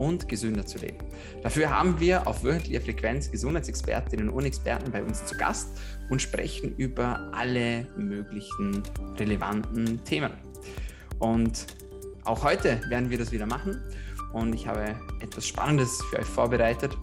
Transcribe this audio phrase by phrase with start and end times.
[0.00, 0.96] und gesünder zu leben.
[1.42, 5.68] Dafür haben wir auf wöchentlicher Frequenz Gesundheitsexpertinnen und Experten bei uns zu Gast
[6.08, 8.82] und sprechen über alle möglichen
[9.18, 10.32] relevanten Themen.
[11.18, 11.66] Und
[12.24, 13.78] auch heute werden wir das wieder machen
[14.32, 16.96] und ich habe etwas Spannendes für euch vorbereitet.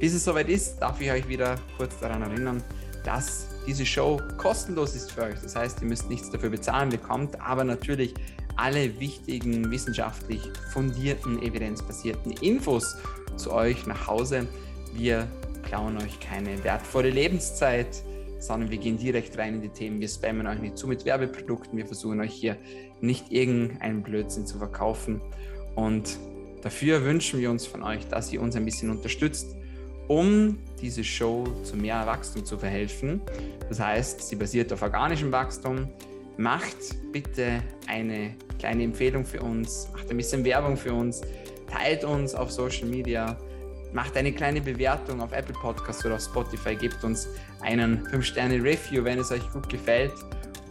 [0.00, 2.64] Bis es soweit ist, darf ich euch wieder kurz daran erinnern,
[3.04, 5.38] dass diese Show kostenlos ist für euch.
[5.40, 8.14] Das heißt, ihr müsst nichts dafür bezahlen, bekommt aber natürlich
[8.56, 10.40] alle wichtigen wissenschaftlich
[10.72, 12.96] fundierten, evidenzbasierten Infos
[13.36, 14.46] zu euch nach Hause.
[14.94, 15.26] Wir
[15.62, 18.02] klauen euch keine wertvolle Lebenszeit,
[18.38, 20.00] sondern wir gehen direkt rein in die Themen.
[20.00, 21.76] Wir spammen euch nicht zu mit Werbeprodukten.
[21.76, 22.56] Wir versuchen euch hier
[23.00, 25.20] nicht irgendeinen Blödsinn zu verkaufen.
[25.74, 26.18] Und
[26.62, 29.54] dafür wünschen wir uns von euch, dass ihr uns ein bisschen unterstützt,
[30.08, 33.20] um diese Show zu mehr Wachstum zu verhelfen.
[33.68, 35.88] Das heißt, sie basiert auf organischem Wachstum.
[36.40, 41.20] Macht bitte eine kleine Empfehlung für uns, macht ein bisschen Werbung für uns,
[41.70, 43.36] teilt uns auf Social Media,
[43.92, 47.28] macht eine kleine Bewertung auf Apple Podcasts oder auf Spotify, gebt uns
[47.60, 50.14] einen 5-Sterne-Review, wenn es euch gut gefällt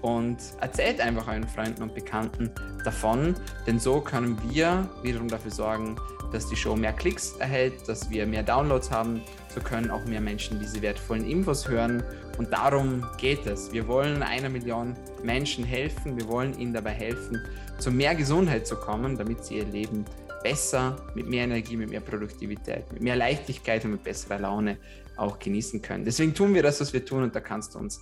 [0.02, 2.50] und erzählt einfach euren Freunden und Bekannten
[2.84, 3.36] davon,
[3.68, 5.98] denn so können wir wiederum dafür sorgen,
[6.32, 9.22] dass die Show mehr Klicks erhält, dass wir mehr Downloads haben,
[9.54, 12.04] so können auch mehr Menschen diese wertvollen Infos hören
[12.38, 13.72] und darum geht es.
[13.72, 17.42] Wir wollen einer Million Menschen helfen, wir wollen ihnen dabei helfen,
[17.80, 20.06] zu mehr Gesundheit zu kommen, damit sie ihr Leben
[20.44, 24.78] besser, mit mehr Energie, mit mehr Produktivität, mit mehr Leichtigkeit und mit besserer Laune
[25.18, 26.06] auch genießen können.
[26.06, 28.00] Deswegen tun wir das, was wir tun und da kannst du uns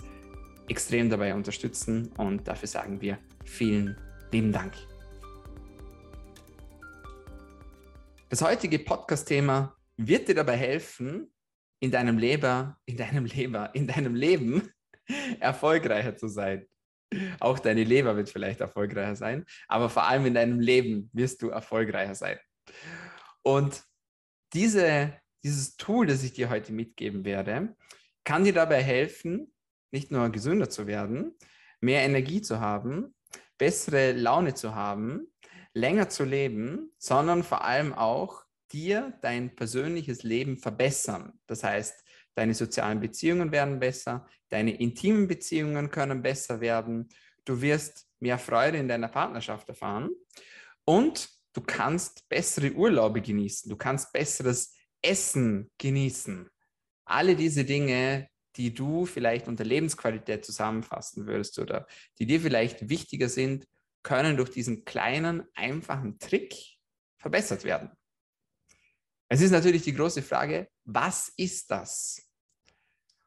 [0.70, 3.98] extrem dabei unterstützen und dafür sagen wir vielen
[4.32, 4.74] lieben Dank.
[8.30, 11.32] Das heutige Podcast-Thema wird dir dabei helfen,
[11.80, 14.70] in deinem Leber, in deinem Leber, in deinem Leben
[15.40, 16.68] erfolgreicher zu sein.
[17.40, 21.48] Auch deine Leber wird vielleicht erfolgreicher sein, aber vor allem in deinem Leben wirst du
[21.48, 22.38] erfolgreicher sein.
[23.44, 23.82] Und
[24.52, 27.78] diese, dieses Tool, das ich dir heute mitgeben werde,
[28.26, 29.54] kann dir dabei helfen,
[29.92, 31.34] nicht nur gesünder zu werden,
[31.80, 33.16] mehr Energie zu haben,
[33.58, 35.28] bessere Laune zu haben,
[35.78, 41.40] länger zu leben, sondern vor allem auch dir dein persönliches Leben verbessern.
[41.48, 42.04] Das heißt,
[42.36, 47.10] deine sozialen Beziehungen werden besser, deine intimen Beziehungen können besser werden,
[47.46, 50.10] du wirst mehr Freude in deiner Partnerschaft erfahren
[50.84, 56.50] und du kannst bessere Urlaube genießen, du kannst besseres Essen genießen.
[57.06, 61.88] Alle diese Dinge, die du vielleicht unter Lebensqualität zusammenfassen würdest oder
[62.20, 63.68] die dir vielleicht wichtiger sind,
[64.08, 66.56] können durch diesen kleinen, einfachen Trick
[67.18, 67.92] verbessert werden.
[69.28, 72.26] Es ist natürlich die große Frage, was ist das?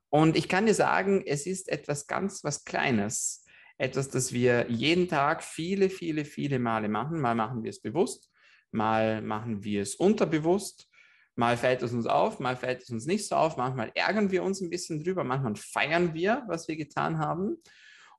[0.09, 3.45] Und ich kann dir sagen, es ist etwas ganz was Kleines,
[3.77, 7.21] etwas, das wir jeden Tag viele, viele, viele Male machen.
[7.21, 8.31] Mal machen wir es bewusst,
[8.71, 10.89] mal machen wir es unterbewusst,
[11.37, 14.45] mal fällt es uns auf, mal fällt es uns nicht so auf, manchmal ärgern wir
[14.45, 17.59] uns ein bisschen drüber, manchmal feiern wir, was wir getan haben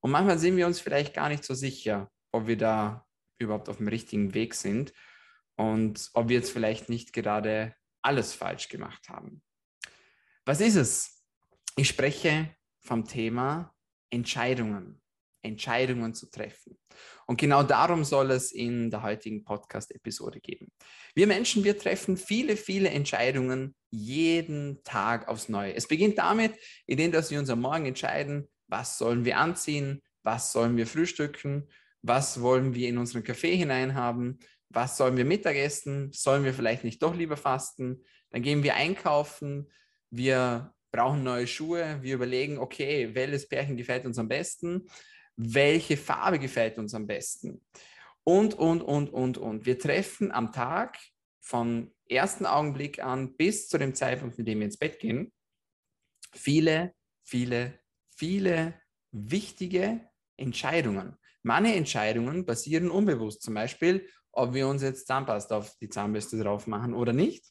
[0.02, 3.08] und manchmal sind wir uns vielleicht gar nicht so sicher, ob wir da
[3.40, 4.94] überhaupt auf dem richtigen Weg sind
[5.56, 9.42] und ob wir jetzt vielleicht nicht gerade alles falsch gemacht haben.
[10.46, 11.24] Was ist es?
[11.76, 13.74] Ich spreche vom Thema
[14.10, 15.02] Entscheidungen,
[15.42, 16.78] Entscheidungen zu treffen.
[17.26, 20.72] Und genau darum soll es in der heutigen Podcast-Episode gehen.
[21.16, 25.76] Wir Menschen, wir treffen viele, viele Entscheidungen jeden Tag aufs Neue.
[25.76, 26.54] Es beginnt damit,
[26.86, 31.70] indem dass wir uns am Morgen entscheiden, was sollen wir anziehen, was sollen wir frühstücken,
[32.02, 34.40] was wollen wir in unseren Kaffee hineinhaben,
[34.70, 36.12] was sollen wir Mittagessen?
[36.14, 38.04] Sollen wir vielleicht nicht doch lieber fasten?
[38.30, 39.70] Dann gehen wir einkaufen,
[40.10, 44.88] wir brauchen neue Schuhe, wir überlegen, okay, welches Pärchen gefällt uns am besten,
[45.36, 47.62] welche Farbe gefällt uns am besten
[48.24, 49.66] und, und, und, und, und.
[49.66, 50.98] Wir treffen am Tag
[51.40, 55.32] vom ersten Augenblick an bis zu dem Zeitpunkt, in dem wir ins Bett gehen,
[56.34, 56.94] viele,
[57.24, 57.80] viele,
[58.10, 58.80] viele
[59.12, 61.18] wichtige Entscheidungen.
[61.44, 63.42] Meine Entscheidungen basieren unbewusst.
[63.42, 67.46] Zum Beispiel, ob wir uns jetzt Zahnpasta auf die Zahnbürste drauf machen oder nicht.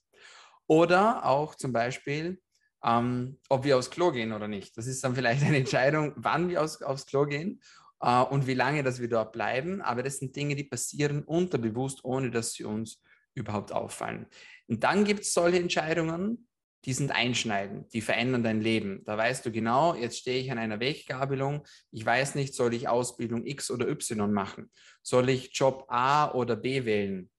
[0.67, 2.41] Oder auch zum Beispiel,
[2.85, 4.77] ähm, ob wir aufs Klo gehen oder nicht.
[4.77, 7.61] Das ist dann vielleicht eine Entscheidung, wann wir aus, aufs Klo gehen
[8.01, 9.83] äh, und wie lange, dass wir dort bleiben.
[9.83, 13.03] Aber das sind Dinge, die passieren unterbewusst, ohne dass sie uns
[13.35, 14.27] überhaupt auffallen.
[14.69, 16.49] Und dann gibt es solche Entscheidungen,
[16.85, 19.05] die sind einschneidend, die verändern dein Leben.
[19.05, 21.67] Da weißt du genau, jetzt stehe ich an einer Weggabelung.
[21.91, 24.71] Ich weiß nicht, soll ich Ausbildung X oder Y machen?
[25.03, 27.31] Soll ich Job A oder B wählen?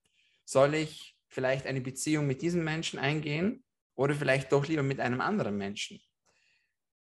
[0.44, 5.20] Soll ich vielleicht eine Beziehung mit diesem Menschen eingehen oder vielleicht doch lieber mit einem
[5.20, 6.00] anderen Menschen?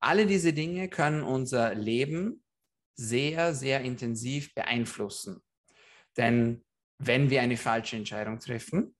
[0.00, 2.44] Alle diese Dinge können unser Leben
[2.94, 5.42] sehr, sehr intensiv beeinflussen.
[6.16, 6.64] Denn
[6.98, 8.94] wenn wir eine falsche Entscheidung treffen,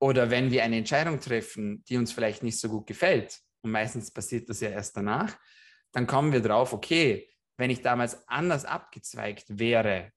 [0.00, 4.10] oder wenn wir eine Entscheidung treffen, die uns vielleicht nicht so gut gefällt, und meistens
[4.10, 5.36] passiert das ja erst danach,
[5.92, 10.12] dann kommen wir drauf, okay, wenn ich damals anders abgezweigt wäre,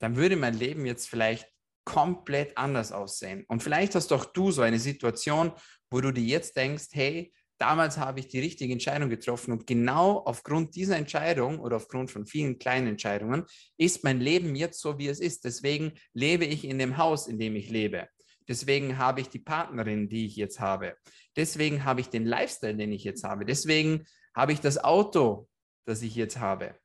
[0.00, 1.46] dann würde mein Leben jetzt vielleicht
[1.84, 3.44] komplett anders aussehen.
[3.48, 5.52] Und vielleicht hast doch du so eine Situation,
[5.90, 10.18] wo du dir jetzt denkst, hey, damals habe ich die richtige Entscheidung getroffen und genau
[10.18, 13.44] aufgrund dieser Entscheidung oder aufgrund von vielen kleinen Entscheidungen
[13.78, 15.44] ist mein Leben jetzt so, wie es ist.
[15.44, 18.08] Deswegen lebe ich in dem Haus, in dem ich lebe.
[18.48, 20.96] Deswegen habe ich die Partnerin, die ich jetzt habe.
[21.34, 23.44] Deswegen habe ich den Lifestyle, den ich jetzt habe.
[23.44, 25.48] Deswegen habe ich das Auto,
[25.84, 26.78] das ich jetzt habe.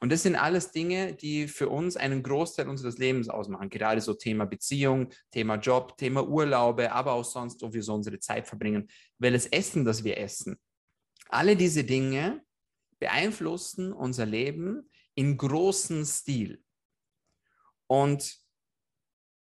[0.00, 3.70] Und das sind alles Dinge, die für uns einen Großteil unseres Lebens ausmachen.
[3.70, 8.18] Gerade so Thema Beziehung, Thema Job, Thema Urlaube, aber auch sonst, wo wir so unsere
[8.18, 8.88] Zeit verbringen.
[9.18, 10.60] Das Essen, das wir essen.
[11.28, 12.42] Alle diese Dinge
[12.98, 16.62] beeinflussen unser Leben in großem Stil.
[17.86, 18.38] Und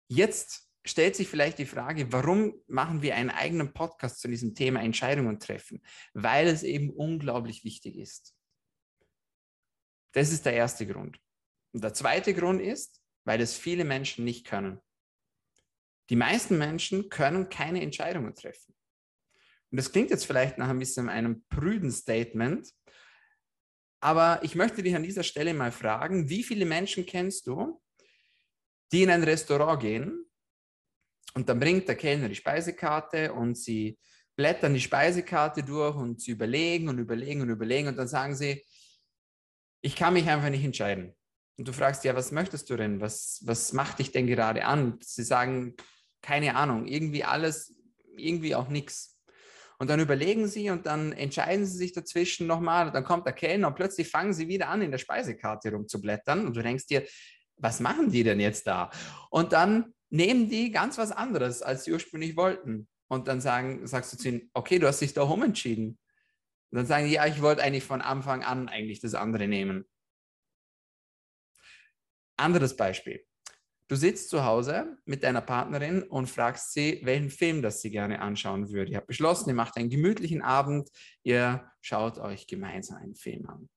[0.08, 4.82] jetzt stellt sich vielleicht die Frage, warum machen wir einen eigenen Podcast zu diesem Thema
[4.82, 5.82] Entscheidungen treffen?
[6.14, 8.36] Weil es eben unglaublich wichtig ist.
[10.12, 11.20] Das ist der erste Grund.
[11.72, 14.80] Und der zweite Grund ist, weil es viele Menschen nicht können.
[16.10, 18.76] Die meisten Menschen können keine Entscheidungen treffen.
[19.72, 22.72] Und das klingt jetzt vielleicht nach ein bisschen einem prüden Statement,
[24.02, 27.82] aber ich möchte dich an dieser Stelle mal fragen, wie viele Menschen kennst du,
[28.92, 30.23] die in ein Restaurant gehen
[31.36, 33.98] und dann bringt der Kellner die Speisekarte und sie
[34.36, 38.64] blättern die Speisekarte durch und sie überlegen und überlegen und überlegen und dann sagen sie,
[39.82, 41.14] ich kann mich einfach nicht entscheiden.
[41.58, 43.00] Und du fragst, ja, was möchtest du denn?
[43.00, 44.98] Was, was macht dich denn gerade an?
[45.02, 45.76] Sie sagen,
[46.22, 47.76] keine Ahnung, irgendwie alles,
[48.18, 49.20] irgendwie auch nichts.
[49.78, 52.92] Und dann überlegen sie und dann entscheiden sie sich dazwischen nochmal.
[52.92, 56.48] Dann kommt der Kellner und plötzlich fangen sie wieder an, in der Speisekarte rumzublättern.
[56.48, 57.06] Und du denkst dir,
[57.58, 58.90] was machen die denn jetzt da?
[59.30, 62.88] Und dann nehmen die ganz was anderes, als sie ursprünglich wollten.
[63.08, 65.98] Und dann sagen, sagst du zu ihnen, okay, du hast dich doch umentschieden.
[66.72, 69.86] Und dann sagen die, ja, ich wollte eigentlich von Anfang an eigentlich das andere nehmen.
[72.38, 73.26] Anderes Beispiel.
[73.88, 78.22] Du sitzt zu Hause mit deiner Partnerin und fragst sie, welchen Film das sie gerne
[78.22, 78.92] anschauen würde.
[78.92, 80.90] Ihr habt beschlossen, ihr macht einen gemütlichen Abend,
[81.24, 83.70] ihr schaut euch gemeinsam einen Film an.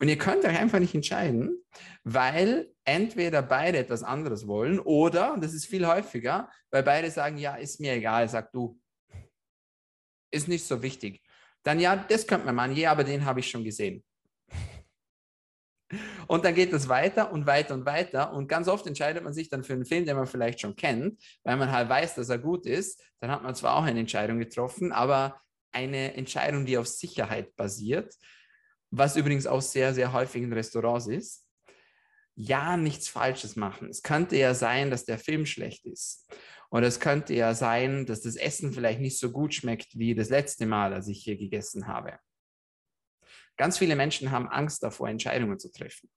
[0.00, 1.62] Und ihr könnt euch einfach nicht entscheiden,
[2.02, 7.54] weil entweder beide etwas anderes wollen oder, das ist viel häufiger, weil beide sagen, ja,
[7.54, 8.80] ist mir egal, sag du,
[10.32, 11.22] ist nicht so wichtig.
[11.62, 14.02] Dann ja, das könnte man machen, ja, aber den habe ich schon gesehen.
[16.28, 18.32] Und dann geht es weiter und weiter und weiter.
[18.32, 21.20] Und ganz oft entscheidet man sich dann für einen Film, den man vielleicht schon kennt,
[21.42, 23.02] weil man halt weiß, dass er gut ist.
[23.20, 25.40] Dann hat man zwar auch eine Entscheidung getroffen, aber
[25.72, 28.14] eine Entscheidung, die auf Sicherheit basiert
[28.90, 31.46] was übrigens auch sehr, sehr häufig in Restaurants ist,
[32.34, 33.88] ja nichts Falsches machen.
[33.88, 36.26] Es könnte ja sein, dass der Film schlecht ist.
[36.70, 40.28] Oder es könnte ja sein, dass das Essen vielleicht nicht so gut schmeckt wie das
[40.28, 42.18] letzte Mal, als ich hier gegessen habe.
[43.56, 46.08] Ganz viele Menschen haben Angst davor, Entscheidungen zu treffen.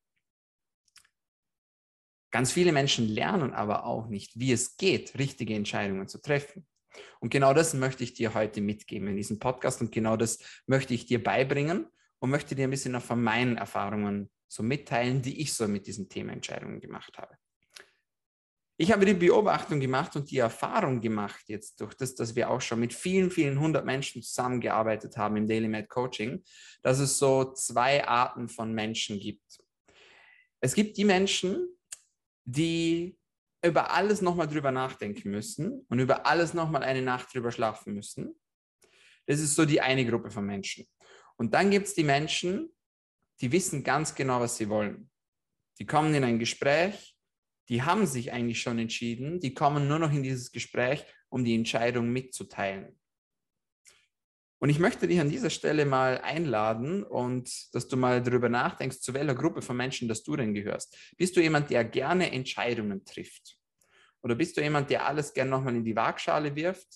[2.31, 6.65] Ganz viele Menschen lernen aber auch nicht, wie es geht, richtige Entscheidungen zu treffen.
[7.19, 10.93] Und genau das möchte ich dir heute mitgeben in diesem Podcast und genau das möchte
[10.93, 11.87] ich dir beibringen
[12.19, 15.87] und möchte dir ein bisschen noch von meinen Erfahrungen so mitteilen, die ich so mit
[15.87, 17.35] diesen Themenentscheidungen gemacht habe.
[18.77, 22.61] Ich habe die Beobachtung gemacht und die Erfahrung gemacht, jetzt durch das, dass wir auch
[22.61, 26.43] schon mit vielen, vielen hundert Menschen zusammengearbeitet haben im Daily Med Coaching,
[26.81, 29.59] dass es so zwei Arten von Menschen gibt.
[30.59, 31.67] Es gibt die Menschen,
[32.45, 33.17] die
[33.63, 38.35] über alles nochmal drüber nachdenken müssen und über alles nochmal eine Nacht drüber schlafen müssen.
[39.25, 40.85] Das ist so die eine Gruppe von Menschen.
[41.37, 42.69] Und dann gibt es die Menschen,
[43.41, 45.09] die wissen ganz genau, was sie wollen.
[45.79, 47.15] Die kommen in ein Gespräch,
[47.69, 51.55] die haben sich eigentlich schon entschieden, die kommen nur noch in dieses Gespräch, um die
[51.55, 52.99] Entscheidung mitzuteilen.
[54.63, 59.01] Und ich möchte dich an dieser Stelle mal einladen und dass du mal darüber nachdenkst,
[59.01, 60.97] zu welcher Gruppe von Menschen dass du denn gehörst.
[61.17, 63.57] Bist du jemand, der gerne Entscheidungen trifft?
[64.21, 66.87] Oder bist du jemand, der alles gerne nochmal in die Waagschale wirft,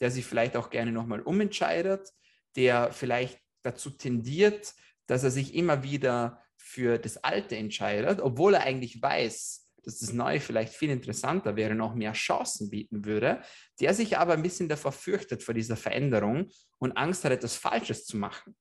[0.00, 2.08] der sich vielleicht auch gerne nochmal umentscheidet,
[2.56, 4.72] der vielleicht dazu tendiert,
[5.06, 10.12] dass er sich immer wieder für das Alte entscheidet, obwohl er eigentlich weiß, dass das
[10.12, 13.42] Neue vielleicht viel interessanter wäre, noch mehr Chancen bieten würde,
[13.80, 18.04] der sich aber ein bisschen davor fürchtet vor dieser Veränderung und Angst hat, etwas Falsches
[18.06, 18.56] zu machen.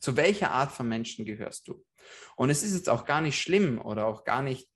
[0.00, 1.84] Zu welcher Art von Menschen gehörst du?
[2.36, 4.68] Und es ist jetzt auch gar nicht schlimm oder auch gar nicht,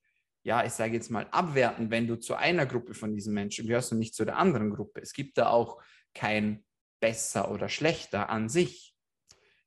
[0.43, 3.93] ja, ich sage jetzt mal abwertend, wenn du zu einer Gruppe von diesen Menschen gehörst
[3.93, 5.01] und nicht zu der anderen Gruppe.
[5.03, 5.83] Es gibt da auch
[6.15, 6.65] kein
[7.01, 8.95] besser oder schlechter an sich.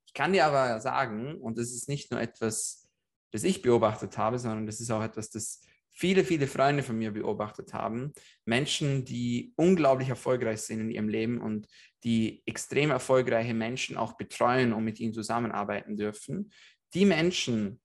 [0.07, 2.80] Ich kann dir aber sagen, und das ist nicht nur etwas,
[3.31, 5.61] das ich beobachtet habe, sondern das ist auch etwas, das
[5.91, 8.13] viele, viele Freunde von mir beobachtet haben.
[8.45, 11.67] Menschen, die unglaublich erfolgreich sind in ihrem Leben und
[12.03, 16.51] die extrem erfolgreiche Menschen auch betreuen und mit ihnen zusammenarbeiten dürfen.
[16.93, 17.81] Die Menschen,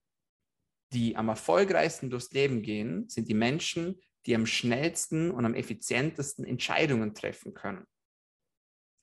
[0.93, 6.45] die am erfolgreichsten durchs Leben gehen, sind die Menschen, die am schnellsten und am effizientesten
[6.45, 7.85] Entscheidungen treffen können.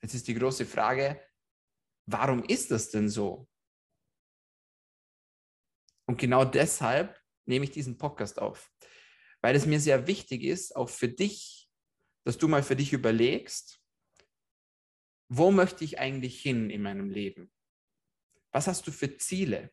[0.02, 1.20] Jetzt ist die große Frage,
[2.06, 3.48] warum ist das denn so?
[6.06, 8.70] Und genau deshalb nehme ich diesen Podcast auf,
[9.40, 11.68] weil es mir sehr wichtig ist, auch für dich,
[12.24, 13.80] dass du mal für dich überlegst,
[15.28, 17.50] wo möchte ich eigentlich hin in meinem Leben?
[18.52, 19.70] Was hast du für Ziele?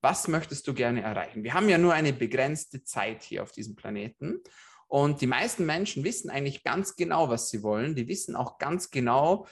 [0.00, 1.44] Was möchtest du gerne erreichen?
[1.44, 4.42] Wir haben ja nur eine begrenzte Zeit hier auf diesem Planeten
[4.86, 7.94] und die meisten Menschen wissen eigentlich ganz genau, was sie wollen.
[7.94, 9.46] Die wissen auch ganz genau,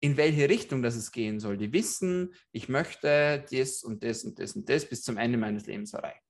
[0.00, 1.56] in welche Richtung das es gehen soll.
[1.56, 5.66] Die wissen, ich möchte das und das und das und das bis zum Ende meines
[5.66, 6.22] Lebens erreichen.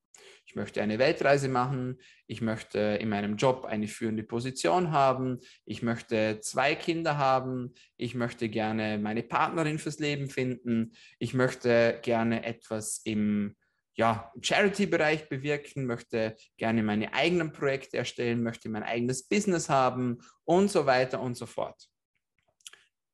[0.48, 1.98] Ich möchte eine Weltreise machen.
[2.26, 5.40] Ich möchte in meinem Job eine führende Position haben.
[5.66, 7.74] Ich möchte zwei Kinder haben.
[7.98, 10.92] Ich möchte gerne meine Partnerin fürs Leben finden.
[11.18, 13.56] Ich möchte gerne etwas im
[13.92, 20.70] ja, Charity-Bereich bewirken, möchte gerne meine eigenen Projekte erstellen, möchte mein eigenes Business haben und
[20.70, 21.90] so weiter und so fort.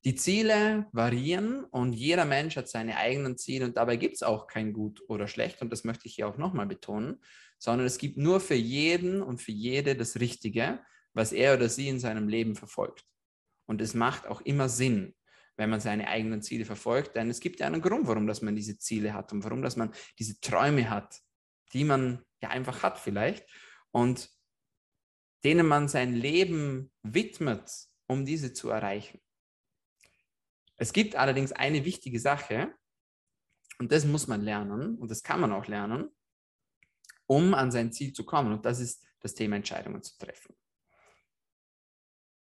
[0.05, 4.45] Die Ziele variieren und jeder Mensch hat seine eigenen Ziele und dabei gibt es auch
[4.45, 7.23] kein Gut oder Schlecht und das möchte ich hier auch nochmal betonen,
[7.57, 10.79] sondern es gibt nur für jeden und für jede das Richtige,
[11.13, 13.03] was er oder sie in seinem Leben verfolgt.
[13.65, 15.15] Und es macht auch immer Sinn,
[15.57, 17.15] wenn man seine eigenen Ziele verfolgt.
[17.15, 19.75] Denn es gibt ja einen Grund, warum dass man diese Ziele hat und warum dass
[19.75, 21.19] man diese Träume hat,
[21.73, 23.49] die man ja einfach hat vielleicht
[23.89, 24.29] und
[25.43, 27.71] denen man sein Leben widmet,
[28.07, 29.19] um diese zu erreichen.
[30.77, 32.73] Es gibt allerdings eine wichtige Sache
[33.79, 36.09] und das muss man lernen und das kann man auch lernen,
[37.25, 40.55] um an sein Ziel zu kommen und das ist das Thema Entscheidungen zu treffen.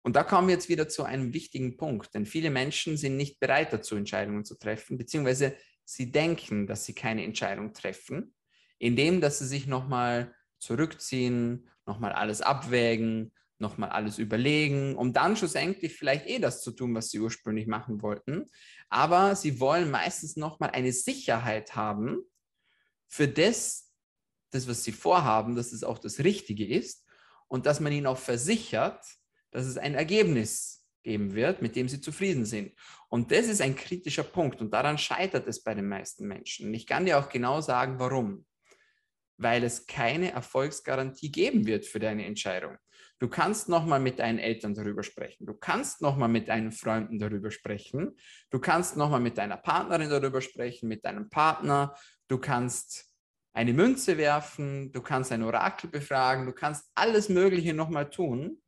[0.02, 3.38] Und da kommen wir jetzt wieder zu einem wichtigen Punkt, denn viele Menschen sind nicht
[3.38, 8.34] bereit dazu, Entscheidungen zu treffen, beziehungsweise sie denken, dass sie keine Entscheidung treffen,
[8.78, 15.96] indem dass sie sich nochmal zurückziehen, nochmal alles abwägen, nochmal alles überlegen, um dann schlussendlich
[15.96, 18.50] vielleicht eh das zu tun, was sie ursprünglich machen wollten.
[18.88, 22.18] Aber sie wollen meistens nochmal eine Sicherheit haben
[23.08, 23.92] für das,
[24.50, 27.04] das, was sie vorhaben, dass es auch das Richtige ist
[27.48, 29.04] und dass man ihnen auch versichert,
[29.50, 32.72] dass es ein Ergebnis geben wird, mit dem sie zufrieden sind.
[33.08, 36.68] Und das ist ein kritischer Punkt und daran scheitert es bei den meisten Menschen.
[36.68, 38.46] Und ich kann dir auch genau sagen, warum.
[39.36, 42.76] Weil es keine Erfolgsgarantie geben wird für deine Entscheidung.
[43.20, 45.44] Du kannst nochmal mit deinen Eltern darüber sprechen.
[45.44, 48.16] Du kannst nochmal mit deinen Freunden darüber sprechen.
[48.48, 51.94] Du kannst nochmal mit deiner Partnerin darüber sprechen, mit deinem Partner.
[52.28, 53.12] Du kannst
[53.52, 54.90] eine Münze werfen.
[54.92, 56.46] Du kannst ein Orakel befragen.
[56.46, 58.62] Du kannst alles Mögliche nochmal tun.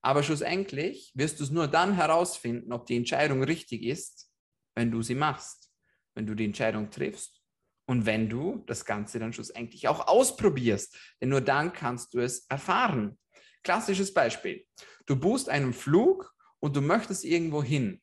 [0.00, 4.30] Aber schlussendlich wirst du es nur dann herausfinden, ob die Entscheidung richtig ist,
[4.74, 5.70] wenn du sie machst,
[6.14, 7.42] wenn du die Entscheidung triffst
[7.84, 10.96] und wenn du das Ganze dann schlussendlich auch ausprobierst.
[11.20, 13.18] Denn nur dann kannst du es erfahren.
[13.62, 14.66] Klassisches Beispiel.
[15.06, 18.00] Du buchst einen Flug und du möchtest irgendwo hin.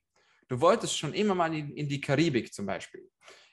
[0.48, 3.10] Du wolltest schon immer mal in, in die Karibik zum Beispiel.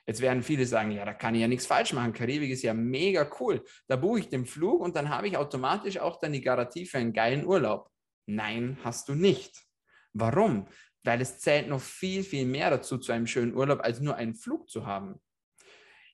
[0.07, 2.13] Jetzt werden viele sagen, ja, da kann ich ja nichts falsch machen.
[2.13, 3.65] Karibik ist ja mega cool.
[3.89, 6.99] Da buche ich den Flug und dann habe ich automatisch auch dann die Garantie für
[6.99, 7.91] einen geilen Urlaub.
[8.27, 9.65] Nein, hast du nicht.
[10.13, 10.69] Warum?
[11.03, 14.35] Weil es zählt noch viel, viel mehr dazu zu einem schönen Urlaub, als nur einen
[14.35, 15.21] Flug zu haben.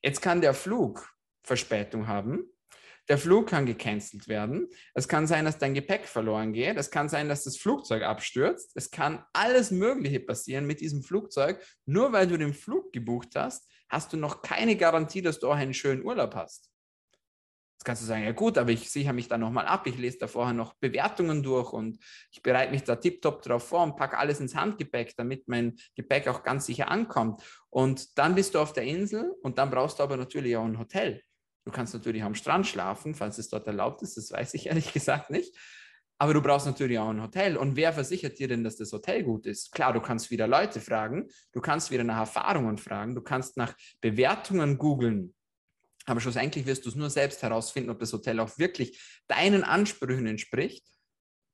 [0.03, 2.45] Jetzt kann der Flug Verspätung haben.
[3.09, 4.69] Der Flug kann gecancelt werden.
[4.95, 6.77] Es kann sein, dass dein Gepäck verloren geht.
[6.77, 8.73] Es kann sein, dass das Flugzeug abstürzt.
[8.77, 11.61] Es kann alles Mögliche passieren mit diesem Flugzeug.
[11.87, 15.57] Nur weil du den Flug gebucht hast, hast du noch keine Garantie, dass du auch
[15.57, 16.71] einen schönen Urlaub hast.
[17.81, 20.19] Jetzt kannst du sagen, ja gut, aber ich sichere mich da nochmal ab, ich lese
[20.19, 21.99] da vorher noch Bewertungen durch und
[22.31, 26.29] ich bereite mich da tiptop drauf vor und packe alles ins Handgepäck, damit mein Gepäck
[26.29, 27.43] auch ganz sicher ankommt.
[27.71, 30.79] Und dann bist du auf der Insel und dann brauchst du aber natürlich auch ein
[30.79, 31.23] Hotel.
[31.71, 34.93] Du kannst natürlich am Strand schlafen, falls es dort erlaubt ist, das weiß ich ehrlich
[34.93, 35.57] gesagt nicht.
[36.19, 37.57] Aber du brauchst natürlich auch ein Hotel.
[37.57, 39.71] Und wer versichert dir denn, dass das Hotel gut ist?
[39.71, 43.73] Klar, du kannst wieder Leute fragen, du kannst wieder nach Erfahrungen fragen, du kannst nach
[44.01, 45.33] Bewertungen googeln
[46.07, 50.27] Aber schlussendlich wirst du es nur selbst herausfinden, ob das Hotel auch wirklich deinen Ansprüchen
[50.27, 50.85] entspricht,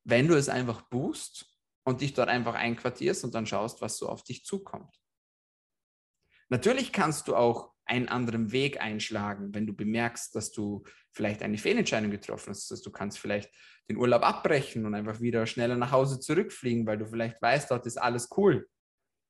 [0.05, 1.47] wenn du es einfach buchst
[1.85, 4.99] und dich dort einfach einquartierst und dann schaust, was so auf dich zukommt.
[6.49, 11.57] Natürlich kannst du auch einen anderen Weg einschlagen, wenn du bemerkst, dass du vielleicht eine
[11.57, 12.71] Fehlentscheidung getroffen hast.
[12.71, 13.51] Dass du kannst vielleicht
[13.89, 17.87] den Urlaub abbrechen und einfach wieder schneller nach Hause zurückfliegen, weil du vielleicht weißt, dort
[17.87, 18.69] ist alles cool.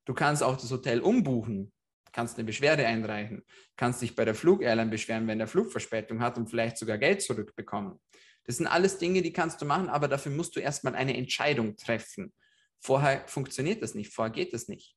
[0.06, 1.72] Du kannst auch das Hotel umbuchen,
[2.12, 3.44] kannst eine Beschwerde einreichen,
[3.76, 7.20] kannst dich bei der Flugairline beschweren, wenn der Flug Verspätung hat und vielleicht sogar Geld
[7.20, 8.00] zurückbekommen.
[8.44, 11.76] Das sind alles Dinge, die kannst du machen, aber dafür musst du erstmal eine Entscheidung
[11.76, 12.32] treffen.
[12.80, 14.96] Vorher funktioniert das nicht, vorher geht das nicht.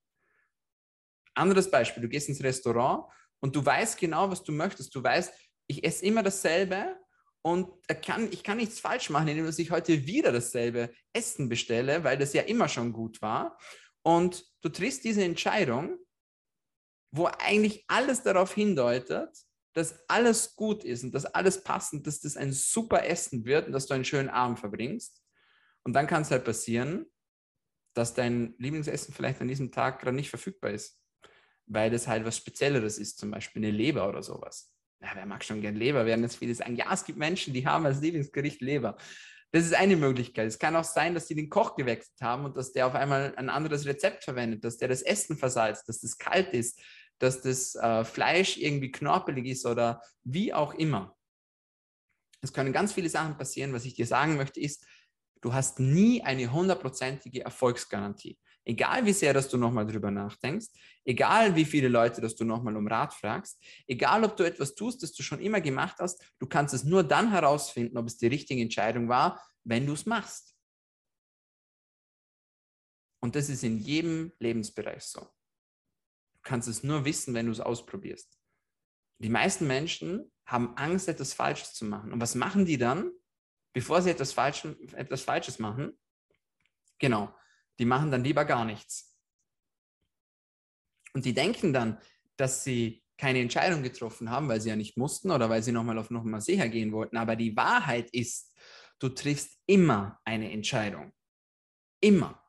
[1.34, 3.06] Anderes Beispiel, du gehst ins Restaurant
[3.42, 4.94] und du weißt genau, was du möchtest.
[4.94, 5.34] Du weißt,
[5.68, 6.98] ich esse immer dasselbe
[7.42, 7.70] und
[8.04, 12.34] kann, ich kann nichts falsch machen, indem ich heute wieder dasselbe Essen bestelle, weil das
[12.34, 13.58] ja immer schon gut war.
[14.02, 15.98] Und du triffst diese Entscheidung,
[17.12, 19.30] wo eigentlich alles darauf hindeutet,
[19.74, 23.74] dass alles gut ist und dass alles passend, dass das ein super Essen wird und
[23.74, 25.22] dass du einen schönen Abend verbringst.
[25.84, 27.06] Und dann kann es halt passieren,
[27.96, 30.99] dass dein Lieblingsessen vielleicht an diesem Tag gerade nicht verfügbar ist
[31.70, 34.74] weil das halt was Spezielleres ist, zum Beispiel eine Leber oder sowas.
[35.02, 36.06] Ja, wer mag schon gern Leber?
[36.06, 38.98] Werden jetzt viele sagen, ja, es gibt Menschen, die haben als Lieblingsgericht Leber.
[39.52, 40.48] Das ist eine Möglichkeit.
[40.48, 43.34] Es kann auch sein, dass die den Koch gewechselt haben und dass der auf einmal
[43.36, 46.82] ein anderes Rezept verwendet, dass der das Essen versalzt, dass das kalt ist,
[47.18, 51.16] dass das äh, Fleisch irgendwie knorpelig ist oder wie auch immer.
[52.42, 53.74] Es können ganz viele Sachen passieren.
[53.74, 54.86] Was ich dir sagen möchte, ist,
[55.42, 58.38] du hast nie eine hundertprozentige Erfolgsgarantie.
[58.70, 60.68] Egal wie sehr, dass du nochmal drüber nachdenkst,
[61.04, 65.02] egal wie viele Leute, dass du nochmal um Rat fragst, egal ob du etwas tust,
[65.02, 68.28] das du schon immer gemacht hast, du kannst es nur dann herausfinden, ob es die
[68.28, 70.56] richtige Entscheidung war, wenn du es machst.
[73.24, 75.22] Und das ist in jedem Lebensbereich so.
[75.22, 78.40] Du kannst es nur wissen, wenn du es ausprobierst.
[79.18, 82.14] Die meisten Menschen haben Angst, etwas Falsches zu machen.
[82.14, 83.12] Und was machen die dann,
[83.74, 85.98] bevor sie etwas, Falsches, etwas Falsches machen?
[87.00, 87.34] Genau,
[87.80, 89.18] die machen dann lieber gar nichts.
[91.14, 92.00] Und die denken dann,
[92.38, 95.98] dass sie keine Entscheidung getroffen haben, weil sie ja nicht mussten oder weil sie nochmal
[95.98, 97.18] auf nochmal sicher gehen wollten.
[97.18, 98.56] Aber die Wahrheit ist,
[99.00, 101.12] du triffst immer eine Entscheidung.
[102.02, 102.42] Immer.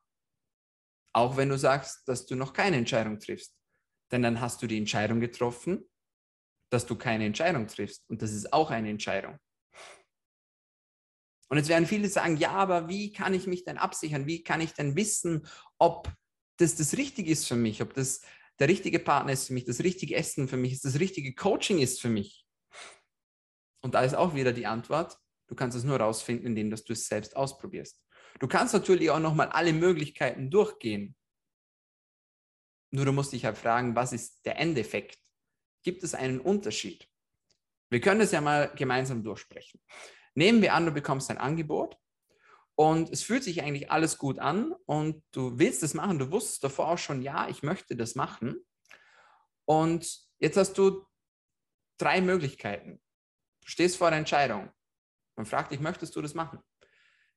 [1.13, 3.57] Auch wenn du sagst, dass du noch keine Entscheidung triffst.
[4.13, 5.89] Denn dann hast du die Entscheidung getroffen,
[6.71, 8.09] dass du keine Entscheidung triffst.
[8.09, 9.39] Und das ist auch eine Entscheidung.
[11.51, 14.27] Und jetzt werden viele sagen, ja, aber wie kann ich mich denn absichern?
[14.27, 16.09] Wie kann ich denn wissen, ob
[16.59, 18.21] das das Richtige ist für mich, ob das
[18.61, 22.01] der richtige Partner ist für mich, das richtige Essen für mich, das richtige Coaching ist
[22.01, 22.47] für mich?
[23.83, 26.93] Und da ist auch wieder die Antwort, du kannst es nur herausfinden, indem dass du
[26.93, 28.01] es selbst ausprobierst.
[28.39, 31.17] Du kannst natürlich auch nochmal alle Möglichkeiten durchgehen.
[32.93, 35.19] Nur du musst dich halt fragen, was ist der Endeffekt?
[35.83, 37.09] Gibt es einen Unterschied?
[37.89, 39.81] Wir können es ja mal gemeinsam durchsprechen.
[40.35, 41.99] Nehmen wir an, du bekommst ein Angebot
[42.75, 46.19] und es fühlt sich eigentlich alles gut an und du willst es machen.
[46.19, 48.65] Du wusstest davor auch schon, ja, ich möchte das machen.
[49.67, 51.05] Und jetzt hast du
[51.99, 53.01] drei Möglichkeiten.
[53.63, 54.71] Du stehst vor der Entscheidung.
[55.37, 56.61] Man fragt dich, möchtest du das machen?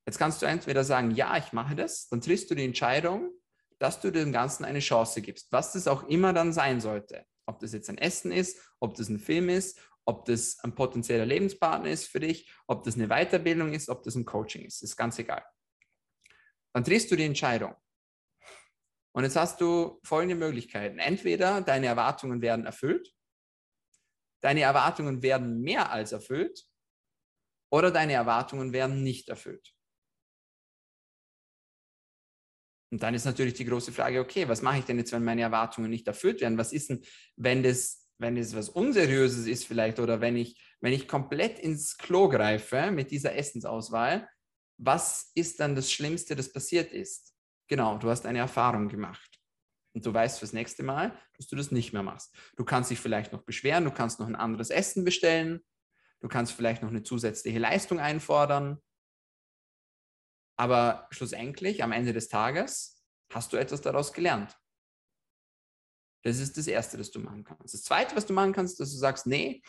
[0.06, 3.32] Jetzt kannst du entweder sagen, ja, ich mache das, dann triffst du die Entscheidung,
[3.80, 7.26] dass du dem Ganzen eine Chance gibst, was das auch immer dann sein sollte.
[7.46, 11.26] Ob das jetzt ein Essen ist, ob das ein Film ist, ob das ein potenzieller
[11.26, 14.98] Lebenspartner ist für dich, ob das eine Weiterbildung ist, ob das ein Coaching ist, ist
[14.98, 15.44] ganz egal.
[16.74, 17.76] Dann triffst du die Entscheidung.
[19.16, 20.98] Und jetzt hast du folgende Möglichkeiten.
[20.98, 23.14] Entweder deine Erwartungen werden erfüllt,
[24.42, 26.66] deine Erwartungen werden mehr als erfüllt
[27.72, 29.74] oder deine Erwartungen werden nicht erfüllt.
[32.92, 35.42] Und dann ist natürlich die große Frage, okay, was mache ich denn jetzt, wenn meine
[35.42, 36.60] Erwartungen nicht erfüllt werden?
[36.60, 37.04] Was ist denn,
[37.36, 41.98] wenn das wenn es was Unseriöses ist vielleicht oder wenn ich, wenn ich komplett ins
[41.98, 44.28] Klo greife mit dieser Essensauswahl,
[44.78, 47.34] was ist dann das Schlimmste, das passiert ist?
[47.68, 49.40] Genau, du hast eine Erfahrung gemacht.
[49.94, 52.36] Und du weißt fürs nächste Mal, dass du das nicht mehr machst.
[52.56, 55.64] Du kannst dich vielleicht noch beschweren, du kannst noch ein anderes Essen bestellen,
[56.20, 58.80] du kannst vielleicht noch eine zusätzliche Leistung einfordern.
[60.58, 64.56] Aber schlussendlich, am Ende des Tages, hast du etwas daraus gelernt.
[66.24, 67.74] Das ist das Erste, das du machen kannst.
[67.74, 69.62] Das Zweite, was du machen kannst, dass du sagst, nee,